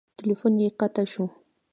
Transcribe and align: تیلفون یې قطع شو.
تیلفون 0.17 0.53
یې 0.63 0.69
قطع 0.79 1.05
شو. 1.11 1.25